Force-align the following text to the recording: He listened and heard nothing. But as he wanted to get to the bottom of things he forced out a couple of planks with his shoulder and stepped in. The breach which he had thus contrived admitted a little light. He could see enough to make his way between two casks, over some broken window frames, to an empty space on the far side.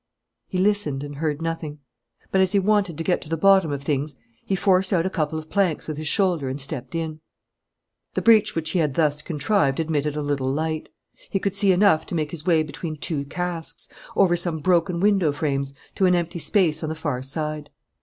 He 0.47 0.57
listened 0.57 1.03
and 1.03 1.17
heard 1.17 1.43
nothing. 1.43 1.77
But 2.31 2.41
as 2.41 2.53
he 2.53 2.57
wanted 2.57 2.97
to 2.97 3.03
get 3.03 3.21
to 3.21 3.29
the 3.29 3.37
bottom 3.37 3.71
of 3.71 3.83
things 3.83 4.15
he 4.43 4.55
forced 4.55 4.91
out 4.91 5.05
a 5.05 5.11
couple 5.11 5.37
of 5.37 5.47
planks 5.47 5.87
with 5.87 5.97
his 5.97 6.07
shoulder 6.07 6.49
and 6.49 6.59
stepped 6.59 6.95
in. 6.95 7.19
The 8.15 8.23
breach 8.23 8.55
which 8.55 8.71
he 8.71 8.79
had 8.79 8.95
thus 8.95 9.21
contrived 9.21 9.79
admitted 9.79 10.15
a 10.15 10.23
little 10.23 10.51
light. 10.51 10.89
He 11.29 11.37
could 11.37 11.53
see 11.53 11.71
enough 11.71 12.07
to 12.07 12.15
make 12.15 12.31
his 12.31 12.47
way 12.47 12.63
between 12.63 12.95
two 12.97 13.25
casks, 13.25 13.89
over 14.15 14.35
some 14.35 14.57
broken 14.57 15.01
window 15.01 15.31
frames, 15.31 15.75
to 15.93 16.07
an 16.07 16.15
empty 16.15 16.39
space 16.39 16.81
on 16.81 16.89
the 16.89 16.95
far 16.95 17.21
side. 17.21 17.69